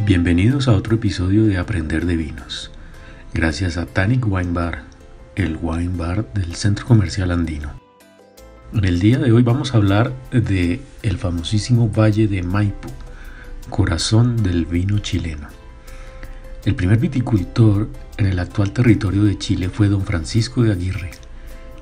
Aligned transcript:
Bienvenidos 0.00 0.66
a 0.66 0.72
otro 0.72 0.96
episodio 0.96 1.46
de 1.46 1.56
Aprender 1.56 2.04
de 2.04 2.16
Vinos. 2.16 2.72
Gracias 3.32 3.78
a 3.78 3.86
Tanic 3.86 4.26
Wine 4.26 4.52
Bar, 4.52 4.82
el 5.36 5.56
wine 5.62 5.96
bar 5.96 6.30
del 6.34 6.56
Centro 6.56 6.84
Comercial 6.84 7.30
Andino. 7.30 7.80
En 8.74 8.84
el 8.84 8.98
día 8.98 9.18
de 9.18 9.30
hoy 9.30 9.44
vamos 9.44 9.72
a 9.72 9.76
hablar 9.76 10.12
de 10.32 10.82
el 11.02 11.16
famosísimo 11.16 11.88
Valle 11.88 12.26
de 12.26 12.42
Maipo, 12.42 12.88
corazón 13.70 14.42
del 14.42 14.66
vino 14.66 14.98
chileno. 14.98 15.46
El 16.64 16.74
primer 16.74 16.98
viticultor 16.98 17.88
en 18.18 18.26
el 18.26 18.40
actual 18.40 18.72
territorio 18.72 19.22
de 19.22 19.38
Chile 19.38 19.70
fue 19.70 19.88
don 19.88 20.04
Francisco 20.04 20.64
de 20.64 20.72
Aguirre, 20.72 21.12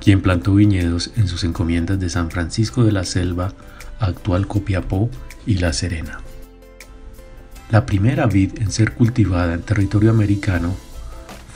quien 0.00 0.20
plantó 0.20 0.54
viñedos 0.54 1.12
en 1.16 1.28
sus 1.28 1.44
encomiendas 1.44 1.98
de 1.98 2.10
San 2.10 2.30
Francisco 2.30 2.84
de 2.84 2.92
la 2.92 3.04
Selva, 3.04 3.54
actual 3.98 4.46
Copiapó 4.46 5.10
y 5.46 5.54
La 5.54 5.72
Serena. 5.72 6.20
La 7.70 7.86
primera 7.86 8.26
vid 8.26 8.58
en 8.60 8.70
ser 8.70 8.92
cultivada 8.92 9.54
en 9.54 9.62
territorio 9.62 10.10
americano 10.10 10.74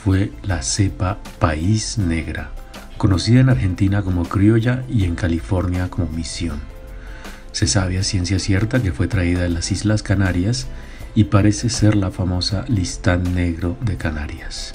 fue 0.03 0.31
la 0.41 0.61
cepa 0.63 1.19
País 1.39 1.97
Negra, 1.97 2.51
conocida 2.97 3.41
en 3.41 3.49
Argentina 3.49 4.01
como 4.01 4.23
criolla 4.23 4.83
y 4.89 5.03
en 5.03 5.15
California 5.15 5.89
como 5.89 6.07
misión. 6.07 6.59
Se 7.51 7.67
sabe 7.67 7.97
a 7.97 8.03
ciencia 8.03 8.39
cierta 8.39 8.81
que 8.81 8.91
fue 8.91 9.07
traída 9.07 9.41
de 9.41 9.49
las 9.49 9.71
Islas 9.71 10.03
Canarias 10.03 10.67
y 11.13 11.25
parece 11.25 11.69
ser 11.69 11.95
la 11.95 12.11
famosa 12.11 12.65
listán 12.67 13.35
negro 13.35 13.77
de 13.81 13.97
Canarias. 13.97 14.73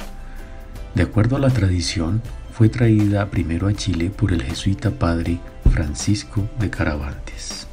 De 0.94 1.02
acuerdo 1.02 1.36
a 1.36 1.40
la 1.40 1.50
tradición, 1.50 2.20
fue 2.52 2.68
traída 2.68 3.30
primero 3.30 3.68
a 3.68 3.72
Chile 3.72 4.10
por 4.10 4.32
el 4.32 4.42
jesuita 4.42 4.90
padre 4.90 5.40
Francisco 5.70 6.48
de 6.60 6.68
Caravantes. 6.68 7.66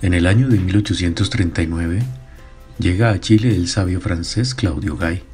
En 0.00 0.14
el 0.14 0.28
año 0.28 0.48
de 0.48 0.60
1839 0.60 2.04
llega 2.78 3.10
a 3.10 3.18
Chile 3.18 3.56
el 3.56 3.66
sabio 3.66 4.00
francés 4.00 4.54
Claudio 4.54 4.96
Gay, 4.96 5.24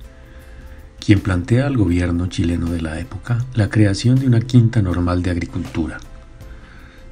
quien 1.04 1.20
plantea 1.20 1.66
al 1.66 1.76
gobierno 1.76 2.28
chileno 2.28 2.70
de 2.70 2.80
la 2.80 2.98
época 2.98 3.44
la 3.52 3.68
creación 3.68 4.18
de 4.18 4.26
una 4.26 4.40
quinta 4.40 4.80
normal 4.80 5.22
de 5.22 5.32
agricultura. 5.32 5.98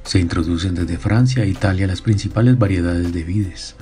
Se 0.03 0.19
introducen 0.19 0.73
desde 0.73 0.97
Francia 0.97 1.43
a 1.43 1.45
Italia 1.45 1.85
las 1.85 2.01
principales 2.01 2.57
variedades 2.57 3.13
de 3.13 3.23
vides, 3.23 3.75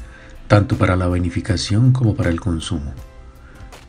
tanto 0.49 0.77
para 0.77 0.97
la 0.97 1.08
vinificación 1.08 1.94
como 1.94 2.14
para 2.14 2.30
el 2.30 2.42
consumo. 2.42 2.94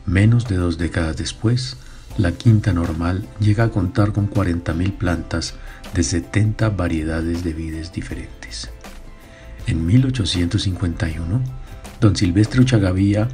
Menos 0.05 0.47
de 0.47 0.55
dos 0.55 0.77
décadas 0.77 1.17
después, 1.17 1.75
la 2.17 2.31
quinta 2.31 2.71
normal 2.71 3.27
llega 3.41 3.65
a 3.65 3.69
contar 3.69 4.13
con 4.13 4.29
40.000 4.29 4.97
plantas 4.97 5.55
de 5.93 6.03
70 6.03 6.69
variedades 6.69 7.43
de 7.43 7.51
vides 7.51 7.91
diferentes. 7.91 8.69
En 9.67 9.85
1851, 9.85 11.41
don 12.01 12.15
Silvestre 12.15 12.61
Uchagavía 12.61 13.29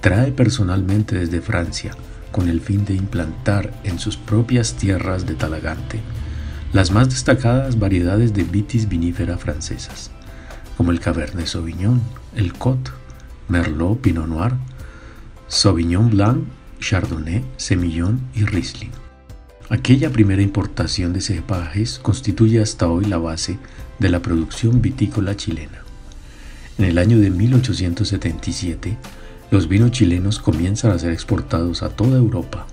trae 0.00 0.32
personalmente 0.32 1.16
desde 1.16 1.40
Francia, 1.40 1.92
con 2.32 2.48
el 2.48 2.60
fin 2.60 2.84
de 2.84 2.94
implantar 2.94 3.72
en 3.84 3.98
sus 3.98 4.16
propias 4.16 4.74
tierras 4.74 5.26
de 5.26 5.34
Talagante, 5.34 6.00
las 6.72 6.90
más 6.90 7.08
destacadas 7.08 7.78
variedades 7.78 8.34
de 8.34 8.44
vitis 8.44 8.88
vinífera 8.88 9.38
francesas, 9.38 10.10
como 10.76 10.90
el 10.90 11.00
Cabernet 11.00 11.46
Sauvignon, 11.46 12.00
el 12.34 12.52
Cot, 12.52 12.92
Merlot 13.48 14.00
Pinot 14.00 14.28
Noir, 14.28 14.52
Sauvignon 15.48 16.10
Blanc, 16.10 16.44
Chardonnay, 16.80 17.44
Semillón 17.56 18.20
y 18.34 18.44
Riesling. 18.44 18.92
Aquella 19.70 20.10
primera 20.10 20.40
importación 20.40 21.12
de 21.12 21.20
cepajes 21.20 21.98
constituye 21.98 22.62
hasta 22.62 22.88
hoy 22.88 23.04
la 23.04 23.18
base 23.18 23.58
de 23.98 24.08
la 24.08 24.20
producción 24.20 24.80
vitícola 24.80 25.36
chilena. 25.36 25.82
En 26.78 26.84
el 26.84 26.98
año 26.98 27.18
de 27.18 27.30
1877, 27.30 28.96
los 29.50 29.68
vinos 29.68 29.90
chilenos 29.90 30.38
comienzan 30.38 30.92
a 30.92 30.98
ser 30.98 31.12
exportados 31.12 31.82
a 31.82 31.88
toda 31.88 32.18
Europa. 32.18 32.66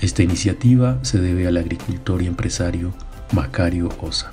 Esta 0.00 0.22
iniciativa 0.22 0.98
se 1.02 1.20
debe 1.20 1.46
al 1.46 1.56
agricultor 1.56 2.22
y 2.22 2.26
empresario 2.26 2.92
Macario 3.32 3.90
Osa. 4.00 4.32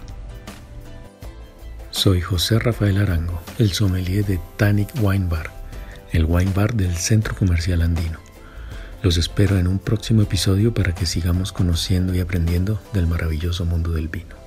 Soy 1.91 2.22
José 2.22 2.57
Rafael 2.57 2.97
Arango, 2.97 3.41
el 3.57 3.74
sommelier 3.74 4.25
de 4.25 4.40
Tanic 4.57 4.90
Wine 5.01 5.28
Bar, 5.28 5.51
el 6.12 6.25
wine 6.25 6.51
bar 6.56 6.74
del 6.74 6.96
Centro 6.96 7.35
Comercial 7.35 7.81
Andino. 7.81 8.19
Los 9.03 9.18
espero 9.18 9.57
en 9.57 9.68
un 9.68 9.80
próximo 9.80 10.22
episodio 10.22 10.74
para 10.74 10.96
que 10.96 11.06
sigamos 11.06 11.51
conociendo 11.51 12.16
y 12.16 12.19
aprendiendo 12.19 12.81
del 12.94 13.07
maravilloso 13.07 13.66
mundo 13.66 13.91
del 13.91 14.07
vino. 14.07 14.41